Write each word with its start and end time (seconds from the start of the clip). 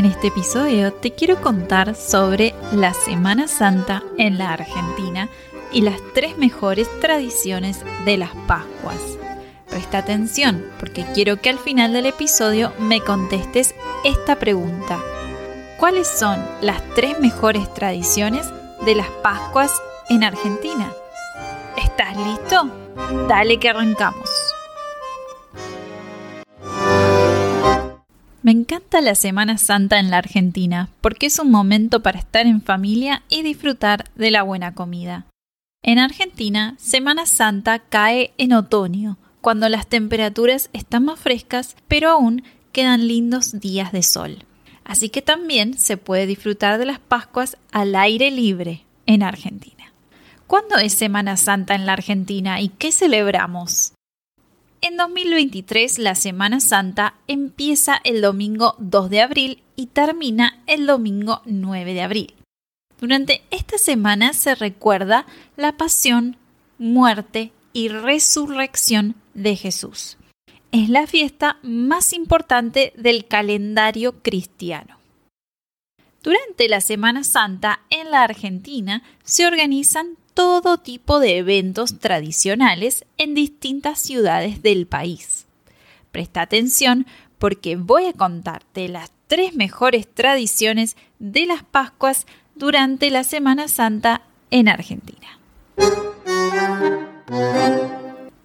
En 0.00 0.06
este 0.06 0.28
episodio 0.28 0.94
te 0.94 1.12
quiero 1.12 1.42
contar 1.42 1.94
sobre 1.94 2.54
la 2.72 2.94
Semana 2.94 3.46
Santa 3.46 4.02
en 4.16 4.38
la 4.38 4.54
Argentina 4.54 5.28
y 5.72 5.82
las 5.82 6.00
tres 6.14 6.38
mejores 6.38 6.88
tradiciones 7.00 7.84
de 8.06 8.16
las 8.16 8.30
Pascuas. 8.46 9.18
Presta 9.68 9.98
atención 9.98 10.64
porque 10.78 11.04
quiero 11.12 11.42
que 11.42 11.50
al 11.50 11.58
final 11.58 11.92
del 11.92 12.06
episodio 12.06 12.72
me 12.78 13.02
contestes 13.02 13.74
esta 14.02 14.38
pregunta. 14.38 14.98
¿Cuáles 15.78 16.08
son 16.08 16.42
las 16.62 16.80
tres 16.94 17.20
mejores 17.20 17.70
tradiciones 17.74 18.46
de 18.86 18.94
las 18.94 19.08
Pascuas 19.22 19.70
en 20.08 20.24
Argentina? 20.24 20.90
¿Estás 21.76 22.16
listo? 22.16 22.70
Dale 23.28 23.58
que 23.58 23.68
arrancamos. 23.68 24.29
Me 28.42 28.52
encanta 28.52 29.02
la 29.02 29.14
Semana 29.14 29.58
Santa 29.58 29.98
en 29.98 30.10
la 30.10 30.16
Argentina 30.16 30.88
porque 31.02 31.26
es 31.26 31.38
un 31.38 31.50
momento 31.50 32.02
para 32.02 32.18
estar 32.18 32.46
en 32.46 32.62
familia 32.62 33.22
y 33.28 33.42
disfrutar 33.42 34.04
de 34.14 34.30
la 34.30 34.42
buena 34.42 34.74
comida. 34.74 35.26
En 35.82 35.98
Argentina, 35.98 36.74
Semana 36.78 37.26
Santa 37.26 37.80
cae 37.80 38.32
en 38.38 38.54
otoño, 38.54 39.18
cuando 39.42 39.68
las 39.68 39.86
temperaturas 39.86 40.70
están 40.72 41.04
más 41.04 41.20
frescas, 41.20 41.76
pero 41.86 42.10
aún 42.10 42.42
quedan 42.72 43.08
lindos 43.08 43.60
días 43.60 43.92
de 43.92 44.02
sol. 44.02 44.44
Así 44.84 45.10
que 45.10 45.20
también 45.20 45.76
se 45.76 45.98
puede 45.98 46.26
disfrutar 46.26 46.78
de 46.78 46.86
las 46.86 46.98
Pascuas 46.98 47.58
al 47.72 47.94
aire 47.94 48.30
libre 48.30 48.84
en 49.04 49.22
Argentina. 49.22 49.92
¿Cuándo 50.46 50.76
es 50.78 50.94
Semana 50.94 51.36
Santa 51.36 51.74
en 51.74 51.84
la 51.84 51.92
Argentina 51.92 52.60
y 52.60 52.70
qué 52.70 52.90
celebramos? 52.90 53.92
En 54.82 54.96
2023 54.96 55.98
la 55.98 56.14
Semana 56.14 56.58
Santa 56.58 57.14
empieza 57.28 58.00
el 58.02 58.22
domingo 58.22 58.76
2 58.78 59.10
de 59.10 59.20
abril 59.20 59.62
y 59.76 59.86
termina 59.88 60.62
el 60.66 60.86
domingo 60.86 61.42
9 61.44 61.92
de 61.92 62.00
abril. 62.00 62.34
Durante 62.98 63.42
esta 63.50 63.76
semana 63.76 64.32
se 64.32 64.54
recuerda 64.54 65.26
la 65.58 65.76
pasión, 65.76 66.38
muerte 66.78 67.52
y 67.74 67.88
resurrección 67.88 69.16
de 69.34 69.54
Jesús. 69.56 70.16
Es 70.72 70.88
la 70.88 71.06
fiesta 71.06 71.58
más 71.62 72.14
importante 72.14 72.94
del 72.96 73.26
calendario 73.26 74.22
cristiano. 74.22 74.98
Durante 76.22 76.68
la 76.70 76.80
Semana 76.80 77.22
Santa 77.22 77.80
en 77.90 78.10
la 78.10 78.22
Argentina 78.22 79.02
se 79.24 79.46
organizan 79.46 80.16
todo 80.34 80.78
tipo 80.78 81.20
de 81.20 81.38
eventos 81.38 81.98
tradicionales 81.98 83.04
en 83.18 83.34
distintas 83.34 83.98
ciudades 83.98 84.62
del 84.62 84.86
país. 84.86 85.46
Presta 86.12 86.42
atención 86.42 87.06
porque 87.38 87.76
voy 87.76 88.06
a 88.06 88.12
contarte 88.12 88.88
las 88.88 89.10
tres 89.26 89.54
mejores 89.54 90.06
tradiciones 90.12 90.96
de 91.18 91.46
las 91.46 91.62
Pascuas 91.62 92.26
durante 92.54 93.10
la 93.10 93.24
Semana 93.24 93.68
Santa 93.68 94.22
en 94.50 94.68
Argentina. 94.68 95.38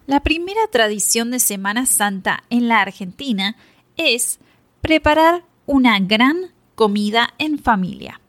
La 0.06 0.20
primera 0.20 0.66
tradición 0.70 1.30
de 1.30 1.40
Semana 1.40 1.84
Santa 1.84 2.44
en 2.48 2.68
la 2.68 2.80
Argentina 2.80 3.56
es 3.96 4.38
preparar 4.80 5.42
una 5.66 5.98
gran 5.98 6.52
comida 6.76 7.34
en 7.38 7.58
familia. 7.58 8.20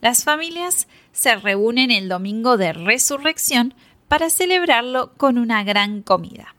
Las 0.00 0.24
familias 0.24 0.88
se 1.12 1.34
reúnen 1.36 1.90
el 1.90 2.08
domingo 2.08 2.56
de 2.56 2.72
resurrección 2.72 3.74
para 4.06 4.30
celebrarlo 4.30 5.12
con 5.16 5.38
una 5.38 5.64
gran 5.64 6.02
comida. 6.02 6.54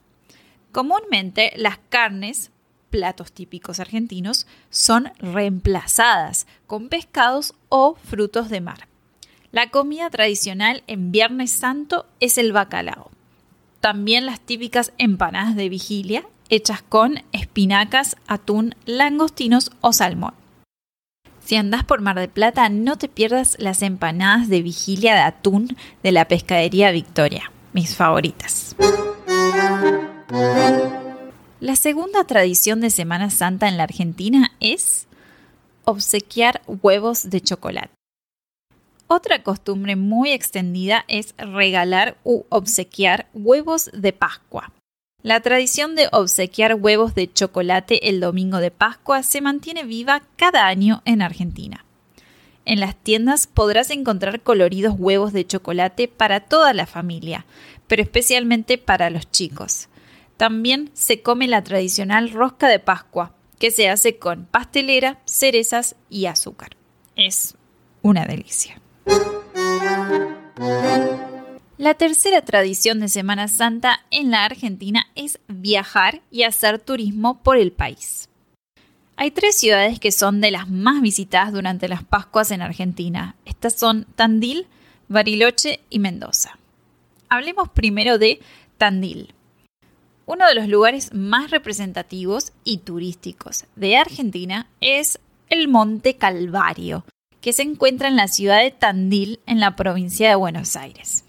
Comúnmente 0.71 1.53
las 1.55 1.79
carnes, 1.89 2.51
platos 2.89 3.31
típicos 3.31 3.79
argentinos, 3.79 4.45
son 4.69 5.11
reemplazadas 5.19 6.47
con 6.67 6.89
pescados 6.89 7.55
o 7.69 7.95
frutos 7.95 8.49
de 8.49 8.61
mar. 8.61 8.87
La 9.51 9.71
comida 9.71 10.09
tradicional 10.09 10.83
en 10.85 11.11
Viernes 11.11 11.51
Santo 11.51 12.05
es 12.19 12.37
el 12.37 12.51
bacalao. 12.51 13.09
También 13.79 14.25
las 14.25 14.39
típicas 14.41 14.91
empanadas 14.97 15.55
de 15.55 15.69
vigilia 15.69 16.25
hechas 16.49 16.81
con 16.81 17.23
espinacas, 17.31 18.17
atún, 18.27 18.75
langostinos 18.85 19.71
o 19.81 19.93
salmón. 19.93 20.33
Si 21.49 21.55
andás 21.55 21.83
por 21.83 21.99
Mar 21.99 22.15
del 22.15 22.29
Plata, 22.29 22.69
no 22.69 22.99
te 22.99 23.07
pierdas 23.07 23.55
las 23.57 23.81
empanadas 23.81 24.49
de 24.49 24.61
vigilia 24.61 25.15
de 25.15 25.21
atún 25.21 25.75
de 26.03 26.11
la 26.11 26.27
pescadería 26.27 26.91
Victoria, 26.91 27.51
mis 27.73 27.95
favoritas. 27.95 28.75
La 31.59 31.75
segunda 31.75 32.23
tradición 32.25 32.81
de 32.81 32.91
Semana 32.91 33.31
Santa 33.31 33.67
en 33.67 33.77
la 33.77 33.83
Argentina 33.85 34.51
es 34.59 35.07
obsequiar 35.85 36.61
huevos 36.67 37.31
de 37.31 37.41
chocolate. 37.41 37.89
Otra 39.07 39.41
costumbre 39.41 39.95
muy 39.95 40.29
extendida 40.29 41.03
es 41.07 41.33
regalar 41.35 42.15
u 42.23 42.43
obsequiar 42.49 43.25
huevos 43.33 43.89
de 43.91 44.13
Pascua. 44.13 44.71
La 45.21 45.41
tradición 45.41 45.95
de 45.95 46.07
obsequiar 46.13 46.75
huevos 46.75 47.13
de 47.13 47.31
chocolate 47.31 48.07
el 48.07 48.21
domingo 48.21 48.59
de 48.59 48.71
Pascua 48.71 49.21
se 49.21 49.41
mantiene 49.41 49.83
viva 49.83 50.23
cada 50.37 50.65
año 50.65 51.01
en 51.03 51.21
Argentina. 51.21 51.83
En 52.63 52.79
las 52.79 52.95
tiendas 52.95 53.45
podrás 53.45 53.89
encontrar 53.89 54.41
coloridos 54.41 54.95
huevos 54.97 55.33
de 55.33 55.45
chocolate 55.45 56.07
para 56.07 56.39
toda 56.39 56.73
la 56.73 56.85
familia, 56.85 57.45
pero 57.87 58.01
especialmente 58.01 58.77
para 58.77 59.09
los 59.09 59.29
chicos. 59.29 59.89
También 60.37 60.89
se 60.93 61.21
come 61.21 61.49
la 61.49 61.65
tradicional 61.65 62.31
rosca 62.31 62.69
de 62.69 62.79
Pascua, 62.79 63.33
que 63.59 63.71
se 63.71 63.89
hace 63.89 64.19
con 64.19 64.45
pastelera, 64.45 65.19
cerezas 65.25 65.97
y 66.09 66.27
azúcar. 66.27 66.77
Es 67.17 67.55
una 68.01 68.23
delicia. 68.25 68.79
La 71.89 71.95
tercera 71.95 72.43
tradición 72.43 72.99
de 72.99 73.09
Semana 73.09 73.47
Santa 73.47 74.01
en 74.11 74.29
la 74.29 74.45
Argentina 74.45 75.07
es 75.15 75.39
viajar 75.47 76.21
y 76.29 76.43
hacer 76.43 76.77
turismo 76.77 77.41
por 77.41 77.57
el 77.57 77.71
país. 77.71 78.29
Hay 79.15 79.31
tres 79.31 79.57
ciudades 79.57 79.99
que 79.99 80.11
son 80.11 80.39
de 80.39 80.51
las 80.51 80.69
más 80.69 81.01
visitadas 81.01 81.51
durante 81.51 81.87
las 81.87 82.03
Pascuas 82.03 82.51
en 82.51 82.61
Argentina. 82.61 83.35
Estas 83.43 83.73
son 83.73 84.05
Tandil, 84.15 84.67
Bariloche 85.07 85.79
y 85.89 85.97
Mendoza. 85.97 86.59
Hablemos 87.27 87.69
primero 87.69 88.19
de 88.19 88.39
Tandil, 88.77 89.33
uno 90.27 90.45
de 90.45 90.53
los 90.53 90.67
lugares 90.67 91.11
más 91.15 91.49
representativos 91.49 92.53
y 92.63 92.77
turísticos 92.77 93.65
de 93.75 93.97
Argentina 93.97 94.67
es 94.79 95.17
el 95.49 95.67
Monte 95.67 96.17
Calvario, 96.17 97.03
que 97.41 97.51
se 97.51 97.63
encuentra 97.63 98.09
en 98.09 98.15
la 98.15 98.27
ciudad 98.27 98.61
de 98.61 98.69
Tandil, 98.69 99.39
en 99.47 99.59
la 99.59 99.75
provincia 99.75 100.29
de 100.29 100.35
Buenos 100.35 100.75
Aires. 100.75 101.23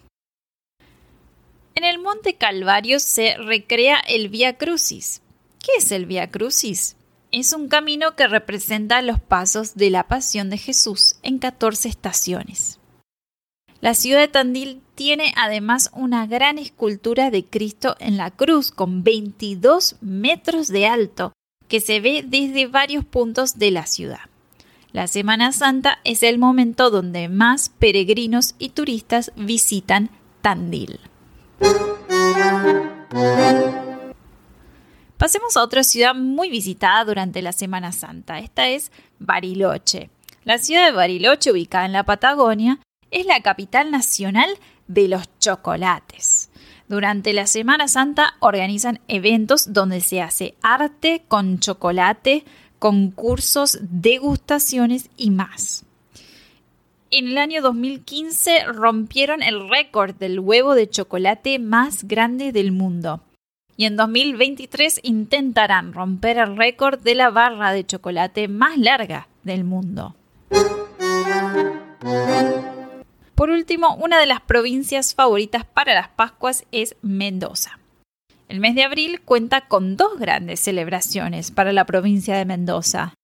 En 1.80 1.86
el 1.86 1.98
Monte 1.98 2.34
Calvario 2.34 3.00
se 3.00 3.38
recrea 3.38 4.00
el 4.06 4.28
Vía 4.28 4.58
Crucis. 4.58 5.22
¿Qué 5.64 5.72
es 5.78 5.90
el 5.92 6.04
Via 6.04 6.30
Crucis? 6.30 6.96
Es 7.32 7.54
un 7.54 7.68
camino 7.68 8.16
que 8.16 8.28
representa 8.28 9.00
los 9.00 9.18
pasos 9.18 9.76
de 9.76 9.88
la 9.88 10.06
pasión 10.06 10.50
de 10.50 10.58
Jesús 10.58 11.16
en 11.22 11.38
14 11.38 11.88
estaciones. 11.88 12.78
La 13.80 13.94
ciudad 13.94 14.20
de 14.20 14.28
Tandil 14.28 14.82
tiene 14.94 15.32
además 15.38 15.88
una 15.94 16.26
gran 16.26 16.58
escultura 16.58 17.30
de 17.30 17.46
Cristo 17.46 17.96
en 17.98 18.18
la 18.18 18.30
cruz 18.30 18.72
con 18.72 19.02
22 19.02 19.96
metros 20.02 20.68
de 20.68 20.86
alto 20.86 21.32
que 21.66 21.80
se 21.80 22.00
ve 22.00 22.22
desde 22.26 22.66
varios 22.66 23.06
puntos 23.06 23.58
de 23.58 23.70
la 23.70 23.86
ciudad. 23.86 24.28
La 24.92 25.06
Semana 25.06 25.50
Santa 25.50 25.98
es 26.04 26.22
el 26.24 26.36
momento 26.36 26.90
donde 26.90 27.30
más 27.30 27.70
peregrinos 27.70 28.54
y 28.58 28.68
turistas 28.68 29.32
visitan 29.34 30.10
Tandil. 30.42 31.00
Pasemos 35.16 35.54
a 35.56 35.62
otra 35.62 35.84
ciudad 35.84 36.14
muy 36.14 36.48
visitada 36.48 37.04
durante 37.04 37.42
la 37.42 37.52
Semana 37.52 37.92
Santa. 37.92 38.38
Esta 38.38 38.68
es 38.68 38.90
Bariloche. 39.18 40.08
La 40.44 40.56
ciudad 40.56 40.86
de 40.86 40.92
Bariloche, 40.92 41.52
ubicada 41.52 41.84
en 41.84 41.92
la 41.92 42.04
Patagonia, 42.04 42.80
es 43.10 43.26
la 43.26 43.42
capital 43.42 43.90
nacional 43.90 44.48
de 44.88 45.08
los 45.08 45.28
chocolates. 45.38 46.50
Durante 46.88 47.34
la 47.34 47.46
Semana 47.46 47.86
Santa 47.86 48.34
organizan 48.40 49.00
eventos 49.08 49.74
donde 49.74 50.00
se 50.00 50.22
hace 50.22 50.54
arte 50.62 51.22
con 51.28 51.60
chocolate, 51.60 52.44
concursos, 52.78 53.78
degustaciones 53.82 55.10
y 55.16 55.30
más. 55.30 55.84
En 57.12 57.26
el 57.26 57.38
año 57.38 57.60
2015 57.60 58.66
rompieron 58.66 59.42
el 59.42 59.68
récord 59.68 60.14
del 60.14 60.38
huevo 60.38 60.76
de 60.76 60.88
chocolate 60.88 61.58
más 61.58 62.04
grande 62.04 62.52
del 62.52 62.70
mundo 62.70 63.20
y 63.76 63.86
en 63.86 63.96
2023 63.96 65.00
intentarán 65.02 65.92
romper 65.92 66.38
el 66.38 66.56
récord 66.56 67.00
de 67.00 67.16
la 67.16 67.30
barra 67.30 67.72
de 67.72 67.84
chocolate 67.84 68.46
más 68.46 68.78
larga 68.78 69.26
del 69.42 69.64
mundo. 69.64 70.14
Por 73.34 73.50
último, 73.50 73.96
una 73.96 74.20
de 74.20 74.26
las 74.26 74.40
provincias 74.40 75.12
favoritas 75.12 75.64
para 75.64 75.94
las 75.94 76.10
Pascuas 76.10 76.64
es 76.70 76.94
Mendoza. 77.02 77.80
El 78.46 78.60
mes 78.60 78.76
de 78.76 78.84
abril 78.84 79.20
cuenta 79.22 79.62
con 79.62 79.96
dos 79.96 80.16
grandes 80.16 80.60
celebraciones 80.60 81.50
para 81.50 81.72
la 81.72 81.86
provincia 81.86 82.36
de 82.36 82.44
Mendoza. 82.44 83.14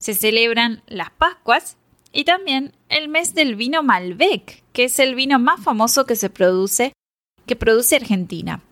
Se 0.00 0.14
celebran 0.14 0.82
las 0.86 1.10
Pascuas 1.10 1.76
y 2.14 2.24
también 2.24 2.72
el 2.88 3.08
mes 3.08 3.34
del 3.34 3.56
vino 3.56 3.82
Malbec, 3.82 4.62
que 4.72 4.84
es 4.84 4.98
el 5.00 5.14
vino 5.14 5.38
más 5.38 5.62
famoso 5.62 6.06
que 6.06 6.16
se 6.16 6.30
produce 6.30 6.92
que 7.44 7.56
produce 7.56 7.96
Argentina. 7.96 8.62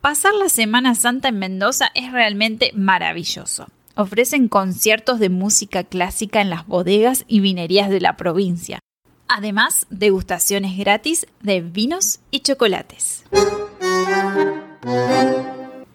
Pasar 0.00 0.34
la 0.34 0.48
Semana 0.48 0.94
Santa 0.94 1.28
en 1.28 1.38
Mendoza 1.38 1.90
es 1.94 2.12
realmente 2.12 2.70
maravilloso. 2.74 3.66
Ofrecen 3.96 4.48
conciertos 4.48 5.18
de 5.18 5.30
música 5.30 5.82
clásica 5.82 6.40
en 6.40 6.50
las 6.50 6.66
bodegas 6.66 7.24
y 7.26 7.40
vinerías 7.40 7.90
de 7.90 8.00
la 8.00 8.16
provincia. 8.16 8.78
Además, 9.26 9.86
degustaciones 9.90 10.78
gratis 10.78 11.26
de 11.42 11.60
vinos 11.60 12.20
y 12.30 12.40
chocolates. 12.40 13.24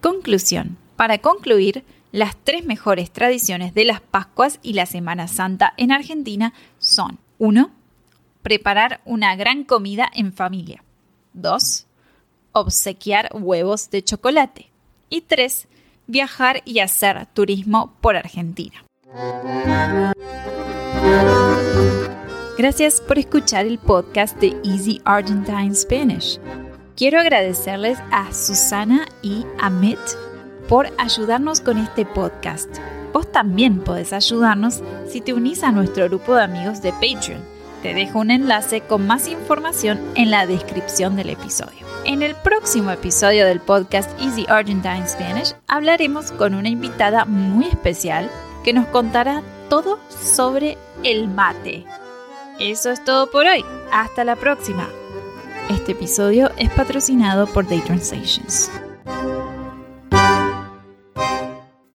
Conclusión. 0.02 0.78
Para 0.96 1.18
concluir, 1.20 1.84
las 2.16 2.38
tres 2.38 2.66
mejores 2.66 3.12
tradiciones 3.12 3.74
de 3.74 3.84
las 3.84 4.00
Pascuas 4.00 4.60
y 4.64 4.74
la 4.74 4.86
Semana 4.86 5.28
Santa 5.28 5.74
en 5.76 5.92
Argentina 5.92 6.54
son 6.80 7.20
1. 7.40 7.72
Preparar 8.42 9.02
una 9.04 9.36
gran 9.36 9.66
comida 9.66 10.10
en 10.14 10.32
familia. 10.32 10.82
2 11.34 11.88
obsequiar 12.54 13.30
huevos 13.34 13.90
de 13.90 14.02
chocolate. 14.02 14.72
Y 15.10 15.22
3. 15.22 15.68
Viajar 16.08 16.62
y 16.64 16.80
hacer 16.80 17.28
turismo 17.34 17.94
por 18.00 18.16
Argentina. 18.16 18.86
Gracias 22.58 23.02
por 23.02 23.20
escuchar 23.20 23.66
el 23.66 23.78
podcast 23.78 24.38
de 24.40 24.56
Easy 24.64 25.02
Argentine 25.04 25.76
Spanish. 25.76 26.40
Quiero 26.96 27.20
agradecerles 27.20 28.00
a 28.12 28.32
Susana 28.32 29.06
y 29.22 29.46
a 29.60 29.70
Mitt 29.70 30.00
por 30.68 30.90
ayudarnos 30.98 31.62
con 31.62 31.78
este 31.78 32.06
podcast. 32.06 32.70
Vos 33.14 33.32
también 33.32 33.80
podés 33.80 34.14
ayudarnos 34.14 34.82
si 35.08 35.22
te 35.22 35.34
unís 35.34 35.64
a 35.64 35.72
nuestro 35.72 36.06
grupo 36.06 36.36
de 36.36 36.44
amigos 36.44 36.82
de 36.82 36.92
Patreon 36.94 37.56
te 37.86 37.94
dejo 37.94 38.18
un 38.18 38.32
enlace 38.32 38.82
con 38.82 39.06
más 39.06 39.28
información 39.28 40.00
en 40.16 40.32
la 40.32 40.48
descripción 40.48 41.16
del 41.16 41.30
episodio. 41.30 41.86
En 42.04 42.24
el 42.24 42.34
próximo 42.34 42.90
episodio 42.90 43.46
del 43.46 43.60
podcast 43.60 44.10
Easy 44.20 44.44
Argentine 44.50 45.08
Spanish 45.08 45.54
hablaremos 45.68 46.32
con 46.32 46.56
una 46.56 46.70
invitada 46.70 47.26
muy 47.26 47.68
especial 47.68 48.32
que 48.64 48.74
nos 48.74 48.88
contará 48.88 49.44
todo 49.70 50.00
sobre 50.10 50.80
el 51.04 51.28
mate. 51.28 51.86
Eso 52.60 52.90
es 52.90 53.04
todo 53.04 53.30
por 53.30 53.46
hoy. 53.46 53.64
Hasta 53.92 54.24
la 54.24 54.36
próxima. 54.36 54.90
Este 55.70 55.92
episodio 55.92 56.50
es 56.58 56.72
patrocinado 56.72 57.46
por 57.46 57.68
Day 57.68 57.82
Translations. 57.82 58.72